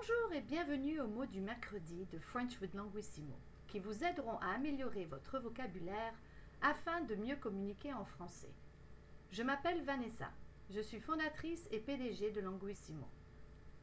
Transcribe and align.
Bonjour 0.00 0.32
et 0.32 0.40
bienvenue 0.40 0.98
aux 1.00 1.08
mots 1.08 1.26
du 1.26 1.42
mercredi 1.42 2.06
de 2.10 2.18
French 2.18 2.58
with 2.62 2.72
Languissimo, 2.72 3.34
qui 3.68 3.80
vous 3.80 4.02
aideront 4.02 4.38
à 4.38 4.54
améliorer 4.54 5.04
votre 5.04 5.38
vocabulaire 5.38 6.14
afin 6.62 7.02
de 7.02 7.16
mieux 7.16 7.36
communiquer 7.36 7.92
en 7.92 8.06
français. 8.06 8.54
Je 9.30 9.42
m'appelle 9.42 9.82
Vanessa, 9.82 10.30
je 10.70 10.80
suis 10.80 11.00
fondatrice 11.00 11.68
et 11.70 11.80
PDG 11.80 12.30
de 12.30 12.40
Languissimo. 12.40 13.06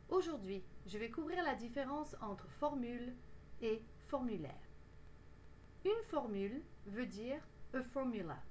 Aujourd'hui, 0.09 0.63
je 0.87 0.97
vais 0.97 1.11
couvrir 1.11 1.43
la 1.43 1.53
différence 1.53 2.15
entre 2.19 2.47
formule 2.47 3.13
et 3.61 3.83
formulaire. 4.07 4.71
Une 5.85 6.03
formule 6.09 6.63
veut 6.87 7.05
dire 7.05 7.41
a 7.75 7.83
formula. 7.83 8.41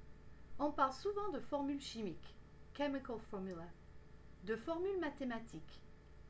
On 0.57 0.71
parle 0.71 0.93
souvent 0.93 1.29
de 1.33 1.41
formule 1.41 1.81
chimique, 1.81 2.33
chemical 2.77 3.19
formula, 3.29 3.67
de 4.45 4.55
formule 4.55 4.99
mathématique, 5.01 5.81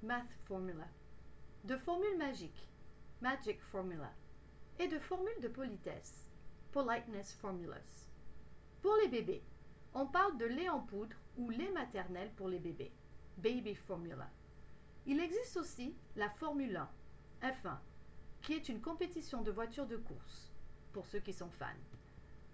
math 0.01 0.33
formula, 0.45 0.88
de 1.68 1.75
formules 1.75 2.18
magiques, 2.18 2.70
magic 3.20 3.59
formula, 3.59 4.09
et 4.80 4.88
de 4.88 4.98
formules 4.99 5.41
de 5.41 5.49
politesse, 5.49 6.30
politeness 6.71 7.34
formulas. 7.34 8.07
Pour 8.81 8.95
les 9.03 9.09
bébés, 9.09 9.43
on 9.93 10.05
parle 10.05 10.38
de 10.38 10.45
lait 10.45 10.70
en 10.70 10.80
poudre 10.80 11.17
ou 11.38 11.49
lait 11.49 11.71
maternel 11.71 12.31
pour 12.38 12.48
les 12.48 12.59
bébés, 12.59 12.93
baby 13.40 13.76
formula. 13.76 14.30
Il 15.05 15.20
existe 15.20 15.57
aussi 15.57 15.93
la 16.16 16.30
Formule 16.30 16.77
1, 17.41 17.49
F1, 17.49 17.77
qui 18.41 18.54
est 18.54 18.70
une 18.70 18.79
compétition 18.79 19.41
de 19.41 19.52
voitures 19.52 19.88
de 19.88 19.98
course, 19.98 20.54
pour 20.93 21.05
ceux 21.05 21.20
qui 21.20 21.34
sont 21.34 21.49
fans. 21.49 21.68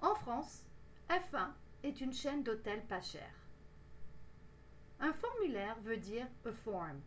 En 0.01 0.15
France, 0.15 0.65
F1 1.09 1.51
est 1.83 2.01
une 2.01 2.13
chaîne 2.13 2.41
d'hôtels 2.41 2.85
pas 2.87 3.01
chers. 3.01 3.47
Un 4.99 5.13
formulaire 5.13 5.79
veut 5.81 5.97
dire 5.97 6.25
a 6.45 6.51
form, 6.51 6.99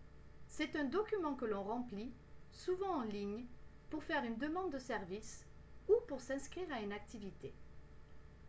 c'est 0.48 0.77
un 0.77 0.84
document 0.84 1.34
que 1.34 1.45
l'on 1.45 1.62
remplit, 1.62 2.12
souvent 2.50 3.00
en 3.00 3.02
ligne, 3.02 3.46
pour 3.91 4.02
faire 4.02 4.24
une 4.24 4.38
demande 4.38 4.73
de 4.73 4.78
service 4.78 5.46
ou 5.88 5.95
pour 6.09 6.21
s'inscrire 6.21 6.73
à 6.73 6.80
une 6.80 6.93
activité. 6.93 7.54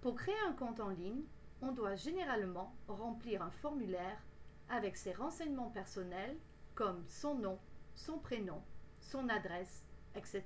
Pour 0.02 0.16
créer 0.16 0.39
un 0.47 0.53
compte 0.53 0.80
en 0.80 0.89
ligne, 0.89 1.23
on 1.61 1.72
doit 1.72 1.95
généralement 1.95 2.75
remplir 2.88 3.41
un 3.41 3.52
formulaire 3.52 4.22
avec 4.69 4.95
ses 4.95 5.13
renseignements 5.13 5.69
personnels 5.69 6.38
comme 6.75 7.03
son 7.07 7.35
nom, 7.35 7.59
son 7.95 8.19
prénom, 8.19 8.61
son 9.00 9.29
adresse, 9.29 9.83
etc. 10.16 10.44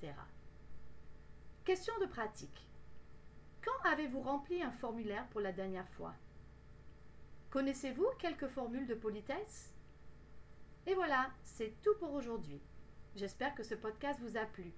Question 1.65 1.93
de 1.99 2.05
pratique. 2.05 2.67
Quand 3.63 3.89
avez-vous 3.89 4.21
rempli 4.21 4.63
un 4.63 4.71
formulaire 4.71 5.27
pour 5.27 5.41
la 5.41 5.51
dernière 5.51 5.89
fois? 5.89 6.13
Connaissez-vous 7.49 8.07
quelques 8.17 8.47
formules 8.47 8.87
de 8.87 8.95
politesse? 8.95 9.73
Et 10.87 10.93
voilà, 10.93 11.29
c'est 11.43 11.73
tout 11.81 11.95
pour 11.99 12.13
aujourd'hui. 12.13 12.61
J'espère 13.15 13.53
que 13.55 13.63
ce 13.63 13.75
podcast 13.75 14.19
vous 14.21 14.37
a 14.37 14.45
plu. 14.45 14.73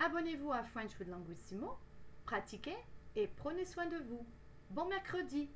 Abonnez-vous 0.00 0.52
à 0.52 0.62
French 0.64 0.98
with 0.98 1.08
Languissimo, 1.08 1.76
pratiquez 2.24 2.76
et 3.14 3.28
prenez 3.28 3.64
soin 3.64 3.86
de 3.86 3.98
vous. 4.08 4.26
Bon 4.70 4.86
mercredi 4.88 5.48